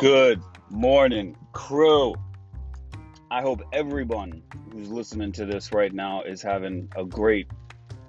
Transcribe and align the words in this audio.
Good 0.00 0.42
morning, 0.70 1.36
crew. 1.52 2.14
I 3.30 3.42
hope 3.42 3.60
everyone 3.70 4.42
who's 4.72 4.88
listening 4.88 5.30
to 5.32 5.44
this 5.44 5.74
right 5.74 5.92
now 5.92 6.22
is 6.22 6.40
having 6.40 6.90
a 6.96 7.04
great 7.04 7.48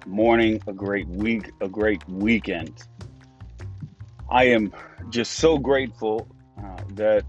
morning, 0.06 0.62
a 0.66 0.72
great 0.72 1.06
week, 1.06 1.50
a 1.60 1.68
great 1.68 2.02
weekend. 2.08 2.84
I 4.30 4.44
am 4.44 4.72
just 5.10 5.32
so 5.32 5.58
grateful 5.58 6.26
uh, 6.58 6.78
that 6.94 7.26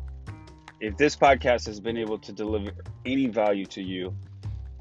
if 0.80 0.96
this 0.96 1.18
podcast 1.18 1.66
has 1.66 1.82
been 1.82 1.98
able 1.98 2.20
to 2.20 2.32
deliver 2.32 2.72
any 3.06 3.28
value 3.28 3.66
to 3.66 3.82
you, 3.82 4.16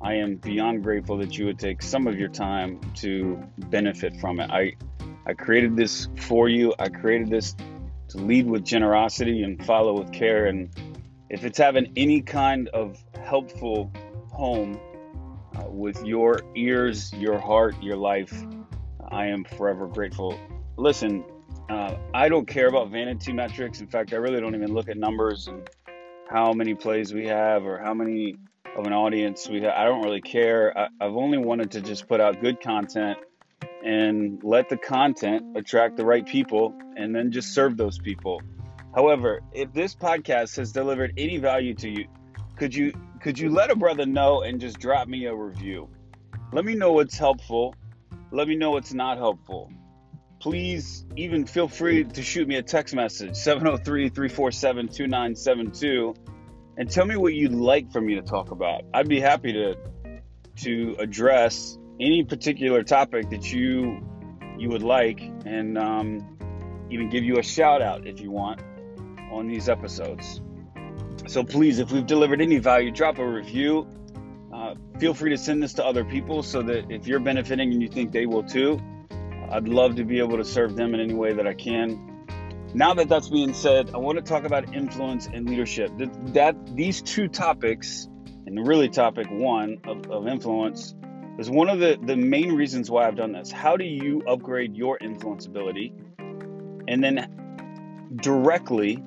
I 0.01 0.15
am 0.15 0.37
beyond 0.37 0.85
grateful 0.85 1.17
that 1.17 1.37
you 1.37 1.47
would 1.47 1.59
take 1.59 1.83
some 1.83 2.07
of 2.07 2.17
your 2.21 2.29
time 2.29 2.79
to 2.99 3.43
benefit 3.69 4.15
from 4.21 4.39
it. 4.39 4.49
I 4.49 4.75
I 5.27 5.35
created 5.35 5.77
this 5.77 6.09
for 6.19 6.49
you. 6.49 6.73
I 6.79 6.89
created 6.89 7.31
this 7.31 7.57
to 8.13 8.19
lead 8.19 8.47
with 8.47 8.65
generosity 8.65 9.43
and 9.43 9.65
follow 9.65 9.99
with 9.99 10.13
care. 10.13 10.47
And 10.47 10.71
if 11.31 11.45
it's 11.45 11.59
having 11.59 11.93
any 11.97 12.21
kind 12.21 12.69
of 12.69 13.03
helpful 13.23 13.91
home 14.31 14.79
uh, 15.57 15.69
with 15.69 16.05
your 16.05 16.41
ears, 16.55 17.13
your 17.15 17.39
heart, 17.39 17.75
your 17.83 17.97
life, 17.97 18.33
I 19.11 19.27
am 19.27 19.45
forever 19.45 19.87
grateful. 19.87 20.39
Listen, 20.77 21.25
uh, 21.69 21.97
I 22.15 22.29
don't 22.29 22.47
care 22.47 22.69
about 22.69 22.91
vanity 22.91 23.33
metrics. 23.33 23.81
In 23.81 23.87
fact, 23.87 24.13
I 24.13 24.17
really 24.17 24.41
don't 24.41 24.55
even 24.55 24.73
look 24.73 24.89
at 24.89 24.97
numbers 24.97 25.49
and 25.49 25.69
how 26.29 26.53
many 26.53 26.75
plays 26.75 27.13
we 27.13 27.27
have 27.27 27.65
or 27.65 27.79
how 27.79 27.95
many 27.95 28.37
of 28.77 28.87
an 28.87 28.93
audience 28.93 29.49
we 29.49 29.63
have. 29.63 29.73
I 29.75 29.85
don't 29.85 30.03
really 30.03 30.21
care. 30.23 30.77
I, 30.77 30.89
I've 31.01 31.17
only 31.17 31.39
wanted 31.39 31.73
to 31.73 31.81
just 31.81 32.09
put 32.09 32.21
out 32.21 32.41
good 32.41 32.61
content 32.61 33.19
and 33.85 34.43
let 34.43 34.69
the 34.69 34.77
content 34.77 35.57
attract 35.57 35.97
the 35.97 36.05
right 36.05 36.27
people 36.27 36.75
and 36.97 37.15
then 37.15 37.31
just 37.33 37.55
serve 37.55 37.77
those 37.77 37.99
people. 37.99 38.43
However, 38.95 39.41
if 39.53 39.73
this 39.73 39.95
podcast 39.95 40.57
has 40.57 40.73
delivered 40.73 41.15
any 41.17 41.39
value 41.39 41.75
to 41.75 41.89
you, 41.89 42.09
could 42.57 42.75
you 42.75 42.93
could 43.21 43.39
you 43.39 43.51
let 43.51 43.71
a 43.71 43.77
brother 43.77 44.05
know 44.05 44.43
and 44.43 44.61
just 44.61 44.79
drop 44.79 45.09
me 45.09 45.25
a 45.27 45.35
review? 45.35 45.89
Let 46.53 46.65
me 46.65 46.75
know 46.75 46.93
what's 46.93 47.17
helpful. 47.17 47.77
Let 48.31 48.49
me 48.49 48.57
know 48.57 48.73
what's 48.73 48.93
not 48.93 49.19
helpful. 49.19 49.71
Please 50.41 51.07
even 51.17 51.47
feel 51.47 51.69
free 51.69 52.03
to 52.05 52.23
shoot 52.23 52.49
me 52.49 52.57
a 52.57 52.63
text 52.63 52.95
message 52.95 53.31
703-347-2972 53.31 56.17
and 56.77 56.91
tell 56.91 57.07
me 57.07 57.17
what 57.17 57.33
you'd 57.33 57.53
like 57.53 57.93
for 57.93 58.01
me 58.01 58.17
to 58.17 58.23
talk 58.23 58.51
about. 58.51 58.83
I'd 58.93 59.09
be 59.09 59.21
happy 59.21 59.53
to 59.53 59.77
to 60.57 60.97
address 60.99 61.79
any 62.01 62.25
particular 62.25 62.83
topic 62.83 63.31
that 63.31 63.53
you 63.53 64.07
you 64.59 64.69
would 64.69 64.83
like, 64.83 65.21
and 65.45 65.79
um, 65.79 66.39
even 66.91 67.09
give 67.09 67.25
you 67.25 67.39
a 67.39 67.43
shout 67.43 67.83
out 67.83 68.07
if 68.07 68.21
you 68.21 68.31
want 68.31 68.61
on 69.31 69.49
these 69.49 69.69
episodes. 69.69 70.41
So 71.27 71.43
please, 71.43 71.79
if 71.79 71.91
we've 71.91 72.07
delivered 72.07 72.41
any 72.41 72.59
value, 72.59 72.91
drop 72.91 73.19
a 73.19 73.27
review. 73.27 73.87
Uh, 74.53 74.75
feel 74.99 75.15
free 75.15 75.31
to 75.31 75.39
send 75.39 75.63
this 75.63 75.73
to 75.75 75.85
other 75.85 76.05
people 76.05 76.43
so 76.43 76.63
that 76.63 76.91
if 76.91 77.07
you're 77.07 77.21
benefiting 77.21 77.73
and 77.73 77.83
you 77.83 77.89
think 77.89 78.13
they 78.13 78.27
will 78.27 78.43
too, 78.43 78.81
I'd 79.51 79.69
love 79.69 79.97
to 79.97 80.05
be 80.05 80.19
able 80.19 80.37
to 80.37 80.45
serve 80.45 80.77
them 80.77 80.95
in 80.95 81.01
any 81.01 81.15
way 81.15 81.33
that 81.33 81.47
I 81.47 81.55
can. 81.55 82.27
Now 82.75 82.95
that 82.95 83.09
that's 83.09 83.29
being 83.29 83.55
said, 83.55 83.91
I 83.95 83.99
want 83.99 84.19
to 84.19 84.25
talk 84.25 84.45
about 84.45 84.75
influence 84.75 85.27
and 85.27 85.49
leadership. 85.49 85.91
That, 85.99 86.35
that 86.35 86.77
these 86.77 87.03
two 87.03 87.29
topics, 87.29 88.09
and 88.47 88.67
really 88.67 88.89
topic 88.89 89.27
one 89.31 89.79
of, 89.85 90.11
of 90.11 90.27
influence, 90.27 90.95
is 91.39 91.49
one 91.49 91.69
of 91.69 91.79
the, 91.79 91.99
the 92.03 92.17
main 92.17 92.53
reasons 92.53 92.91
why 92.91 93.07
I've 93.07 93.17
done 93.17 93.33
this. 93.33 93.51
How 93.51 93.77
do 93.77 93.85
you 93.85 94.23
upgrade 94.27 94.77
your 94.77 94.99
influence 95.01 95.47
ability 95.47 95.95
and 96.89 97.03
then 97.03 98.11
directly 98.17 99.03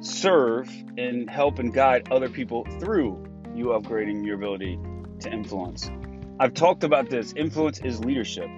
serve 0.00 0.70
and 0.96 1.28
help 1.28 1.58
and 1.58 1.72
guide 1.72 2.12
other 2.12 2.28
people 2.28 2.64
through 2.78 3.24
you 3.54 3.66
upgrading 3.66 4.24
your 4.24 4.36
ability 4.36 4.78
to 5.20 5.30
influence? 5.30 5.90
I've 6.38 6.54
talked 6.54 6.84
about 6.84 7.10
this. 7.10 7.34
Influence 7.36 7.80
is 7.80 8.04
leadership. 8.04 8.48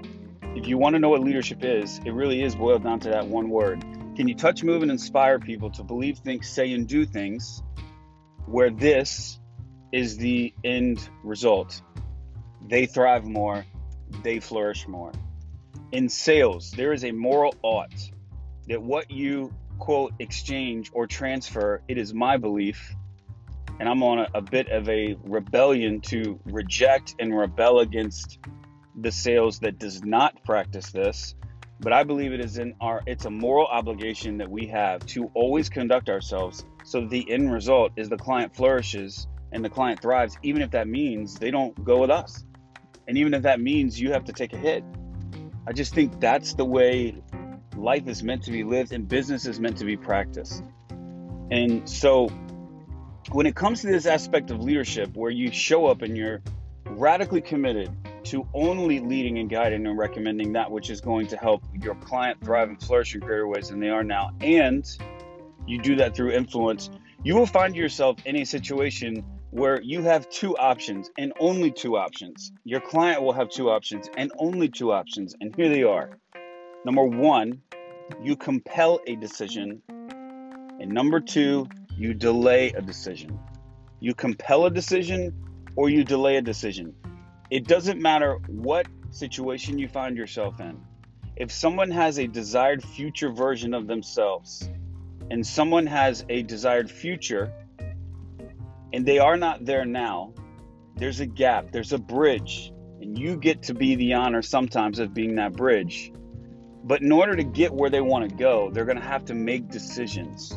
If 0.54 0.68
you 0.68 0.78
want 0.78 0.94
to 0.94 1.00
know 1.00 1.08
what 1.08 1.20
leadership 1.20 1.64
is, 1.64 2.00
it 2.04 2.12
really 2.12 2.42
is 2.42 2.54
boiled 2.54 2.84
down 2.84 3.00
to 3.00 3.10
that 3.10 3.26
one 3.26 3.48
word. 3.48 3.82
Can 4.14 4.28
you 4.28 4.34
touch, 4.34 4.62
move, 4.62 4.82
and 4.82 4.90
inspire 4.90 5.40
people 5.40 5.70
to 5.72 5.82
believe, 5.82 6.18
think, 6.18 6.44
say, 6.44 6.72
and 6.72 6.86
do 6.86 7.04
things 7.04 7.62
where 8.46 8.70
this 8.70 9.40
is 9.90 10.16
the 10.16 10.54
end 10.62 11.08
result? 11.24 11.82
They 12.68 12.86
thrive 12.86 13.24
more, 13.24 13.64
they 14.22 14.40
flourish 14.40 14.86
more. 14.88 15.12
In 15.92 16.08
sales, 16.08 16.70
there 16.72 16.92
is 16.92 17.04
a 17.04 17.12
moral 17.12 17.54
ought 17.62 17.94
that 18.68 18.82
what 18.82 19.10
you 19.10 19.52
quote 19.78 20.12
exchange 20.18 20.90
or 20.92 21.06
transfer, 21.06 21.82
it 21.88 21.98
is 21.98 22.14
my 22.14 22.36
belief, 22.36 22.94
and 23.78 23.88
I'm 23.88 24.02
on 24.02 24.20
a, 24.20 24.28
a 24.34 24.40
bit 24.40 24.68
of 24.68 24.88
a 24.88 25.16
rebellion 25.24 26.00
to 26.02 26.38
reject 26.44 27.14
and 27.18 27.36
rebel 27.36 27.80
against 27.80 28.38
the 28.96 29.10
sales 29.10 29.58
that 29.60 29.78
does 29.78 30.04
not 30.04 30.42
practice 30.44 30.90
this 30.90 31.34
but 31.80 31.92
i 31.92 32.04
believe 32.04 32.32
it 32.32 32.40
is 32.40 32.58
in 32.58 32.74
our 32.80 33.02
it's 33.06 33.24
a 33.24 33.30
moral 33.30 33.66
obligation 33.66 34.38
that 34.38 34.48
we 34.48 34.66
have 34.66 35.04
to 35.06 35.30
always 35.34 35.68
conduct 35.68 36.08
ourselves 36.08 36.64
so 36.84 37.06
the 37.06 37.28
end 37.30 37.52
result 37.52 37.92
is 37.96 38.08
the 38.08 38.16
client 38.16 38.54
flourishes 38.54 39.26
and 39.52 39.64
the 39.64 39.68
client 39.68 40.00
thrives 40.00 40.38
even 40.42 40.62
if 40.62 40.70
that 40.70 40.86
means 40.86 41.34
they 41.38 41.50
don't 41.50 41.84
go 41.84 41.98
with 41.98 42.10
us 42.10 42.44
and 43.06 43.18
even 43.18 43.34
if 43.34 43.42
that 43.42 43.60
means 43.60 44.00
you 44.00 44.12
have 44.12 44.24
to 44.24 44.32
take 44.32 44.52
a 44.52 44.58
hit. 44.58 44.84
I 45.66 45.72
just 45.72 45.94
think 45.94 46.20
that's 46.20 46.54
the 46.54 46.64
way 46.64 47.22
life 47.76 48.06
is 48.06 48.22
meant 48.22 48.42
to 48.44 48.50
be 48.50 48.64
lived 48.64 48.92
and 48.92 49.08
business 49.08 49.46
is 49.46 49.58
meant 49.58 49.78
to 49.78 49.84
be 49.84 49.96
practiced. 49.96 50.62
And 51.50 51.88
so 51.88 52.28
when 53.30 53.46
it 53.46 53.54
comes 53.54 53.80
to 53.80 53.86
this 53.86 54.06
aspect 54.06 54.50
of 54.50 54.62
leadership 54.62 55.16
where 55.16 55.30
you 55.30 55.50
show 55.50 55.86
up 55.86 56.02
and 56.02 56.16
you're 56.16 56.42
radically 56.84 57.40
committed 57.40 57.90
to 58.24 58.46
only 58.54 59.00
leading 59.00 59.38
and 59.38 59.50
guiding 59.50 59.86
and 59.86 59.98
recommending 59.98 60.52
that 60.52 60.70
which 60.70 60.90
is 60.90 61.00
going 61.00 61.26
to 61.28 61.36
help 61.36 61.62
your 61.74 61.94
client 61.96 62.42
thrive 62.42 62.68
and 62.68 62.80
flourish 62.82 63.14
in 63.14 63.20
greater 63.20 63.46
ways 63.46 63.68
than 63.68 63.80
they 63.80 63.90
are 63.90 64.04
now, 64.04 64.30
and 64.40 64.98
you 65.66 65.80
do 65.80 65.96
that 65.96 66.14
through 66.14 66.32
influence, 66.32 66.90
you 67.22 67.34
will 67.34 67.46
find 67.46 67.74
yourself 67.74 68.18
in 68.24 68.36
a 68.36 68.44
situation 68.44 69.24
where 69.54 69.80
you 69.82 70.02
have 70.02 70.28
two 70.30 70.56
options 70.56 71.12
and 71.16 71.32
only 71.38 71.70
two 71.70 71.96
options. 71.96 72.50
Your 72.64 72.80
client 72.80 73.22
will 73.22 73.32
have 73.32 73.48
two 73.48 73.70
options 73.70 74.10
and 74.16 74.32
only 74.36 74.68
two 74.68 74.90
options, 74.90 75.36
and 75.40 75.54
here 75.54 75.68
they 75.68 75.84
are. 75.84 76.18
Number 76.84 77.04
one, 77.04 77.62
you 78.20 78.34
compel 78.34 78.98
a 79.06 79.14
decision, 79.14 79.80
and 79.88 80.90
number 80.90 81.20
two, 81.20 81.68
you 81.96 82.14
delay 82.14 82.72
a 82.72 82.82
decision. 82.82 83.38
You 84.00 84.12
compel 84.12 84.66
a 84.66 84.70
decision 84.72 85.32
or 85.76 85.88
you 85.88 86.02
delay 86.02 86.34
a 86.34 86.42
decision. 86.42 86.92
It 87.48 87.68
doesn't 87.68 88.02
matter 88.02 88.38
what 88.48 88.88
situation 89.10 89.78
you 89.78 89.86
find 89.86 90.16
yourself 90.16 90.58
in. 90.58 90.80
If 91.36 91.52
someone 91.52 91.92
has 91.92 92.18
a 92.18 92.26
desired 92.26 92.82
future 92.82 93.30
version 93.30 93.72
of 93.72 93.86
themselves 93.86 94.68
and 95.30 95.46
someone 95.46 95.86
has 95.86 96.24
a 96.28 96.42
desired 96.42 96.90
future 96.90 97.52
and 98.94 99.04
they 99.04 99.18
are 99.18 99.36
not 99.36 99.64
there 99.64 99.84
now, 99.84 100.32
there's 100.94 101.18
a 101.18 101.26
gap, 101.26 101.72
there's 101.72 101.92
a 101.92 101.98
bridge, 101.98 102.72
and 103.00 103.18
you 103.18 103.36
get 103.36 103.64
to 103.64 103.74
be 103.74 103.96
the 103.96 104.14
honor 104.14 104.40
sometimes 104.40 105.00
of 105.00 105.12
being 105.12 105.34
that 105.34 105.52
bridge. 105.52 106.12
But 106.84 107.02
in 107.02 107.10
order 107.10 107.34
to 107.34 107.42
get 107.42 107.74
where 107.74 107.90
they 107.90 108.00
want 108.00 108.30
to 108.30 108.36
go, 108.36 108.70
they're 108.70 108.84
going 108.84 109.00
to 109.00 109.04
have 109.04 109.24
to 109.24 109.34
make 109.34 109.68
decisions. 109.68 110.52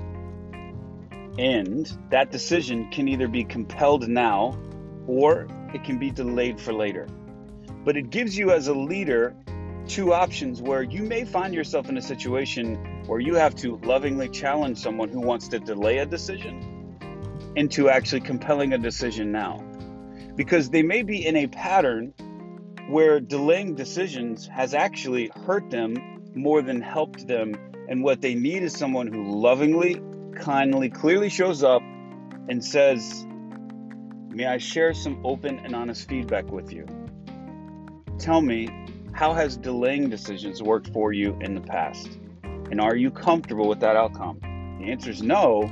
And 1.40 1.92
that 2.12 2.30
decision 2.30 2.92
can 2.92 3.08
either 3.08 3.28
be 3.28 3.44
compelled 3.44 4.08
now 4.08 4.56
or 5.08 5.48
it 5.74 5.84
can 5.84 5.98
be 5.98 6.12
delayed 6.12 6.62
for 6.62 6.74
later. 6.74 7.08
But 7.84 7.98
it 7.98 8.12
gives 8.12 8.38
you, 8.38 8.52
as 8.52 8.68
a 8.68 8.74
leader, 8.74 9.36
two 9.88 10.14
options 10.14 10.62
where 10.62 10.84
you 10.84 11.02
may 11.02 11.26
find 11.26 11.56
yourself 11.56 11.90
in 11.90 11.98
a 11.98 12.04
situation 12.04 12.76
where 13.08 13.20
you 13.20 13.34
have 13.34 13.56
to 13.56 13.78
lovingly 13.78 14.30
challenge 14.30 14.78
someone 14.78 15.10
who 15.10 15.22
wants 15.22 15.48
to 15.48 15.60
delay 15.60 15.98
a 16.00 16.06
decision 16.06 16.77
into 17.58 17.90
actually 17.90 18.22
compelling 18.22 18.72
a 18.74 18.78
decision 18.78 19.32
now. 19.32 19.58
Because 20.36 20.70
they 20.70 20.84
may 20.84 21.02
be 21.02 21.26
in 21.26 21.36
a 21.36 21.48
pattern 21.48 22.14
where 22.88 23.20
delaying 23.20 23.74
decisions 23.74 24.46
has 24.46 24.76
actually 24.76 25.32
hurt 25.46 25.72
them 25.72 26.22
more 26.36 26.62
than 26.62 26.80
helped 26.80 27.28
them. 27.28 27.56
And 27.90 28.04
what 28.04 28.22
they 28.22 28.36
need 28.36 28.62
is 28.62 28.74
someone 28.74 29.08
who 29.08 29.40
lovingly, 29.42 30.00
kindly, 30.36 30.90
clearly 30.90 31.30
shows 31.30 31.64
up 31.64 31.82
and 32.48 32.64
says, 32.64 33.26
May 34.30 34.46
I 34.46 34.60
share 34.60 34.94
some 34.94 35.26
open 35.26 35.58
and 35.58 35.74
honest 35.74 36.08
feedback 36.08 36.52
with 36.52 36.72
you? 36.72 36.86
Tell 38.20 38.40
me, 38.40 38.70
how 39.14 39.34
has 39.34 39.58
delaying 39.58 40.12
decisions 40.12 40.62
worked 40.62 40.94
for 40.94 41.12
you 41.12 41.36
in 41.42 41.56
the 41.56 41.62
past? 41.62 42.20
And 42.44 42.80
are 42.80 42.96
you 42.96 43.10
comfortable 43.10 43.68
with 43.68 43.80
that 43.80 43.96
outcome? 43.96 44.42
The 44.80 44.92
answer 44.92 45.10
is 45.10 45.24
no, 45.24 45.68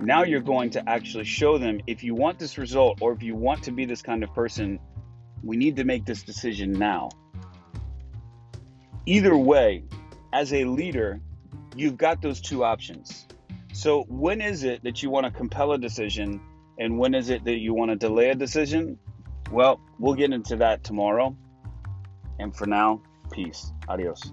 now 0.00 0.24
you're 0.24 0.40
going 0.40 0.70
to 0.70 0.88
actually 0.88 1.24
show 1.24 1.58
them 1.58 1.80
if 1.86 2.02
you 2.02 2.14
want 2.14 2.38
this 2.38 2.58
result 2.58 2.98
or 3.00 3.12
if 3.12 3.22
you 3.22 3.34
want 3.34 3.62
to 3.64 3.70
be 3.70 3.84
this 3.84 4.02
kind 4.02 4.22
of 4.22 4.34
person, 4.34 4.78
we 5.42 5.56
need 5.56 5.76
to 5.76 5.84
make 5.84 6.04
this 6.04 6.22
decision 6.22 6.72
now. 6.72 7.10
Either 9.06 9.36
way, 9.36 9.84
as 10.32 10.52
a 10.52 10.64
leader, 10.64 11.20
you've 11.76 11.96
got 11.96 12.22
those 12.22 12.40
two 12.40 12.64
options. 12.64 13.26
So, 13.72 14.04
when 14.08 14.40
is 14.40 14.64
it 14.64 14.82
that 14.84 15.02
you 15.02 15.10
want 15.10 15.26
to 15.26 15.32
compel 15.32 15.72
a 15.72 15.78
decision, 15.78 16.40
and 16.78 16.98
when 16.98 17.14
is 17.14 17.28
it 17.28 17.44
that 17.44 17.58
you 17.58 17.74
want 17.74 17.90
to 17.90 17.96
delay 17.96 18.30
a 18.30 18.34
decision? 18.34 18.98
Well, 19.50 19.80
we'll 19.98 20.14
get 20.14 20.32
into 20.32 20.56
that 20.56 20.84
tomorrow. 20.84 21.36
And 22.38 22.54
for 22.56 22.66
now, 22.66 23.02
peace. 23.32 23.72
Adios. 23.88 24.32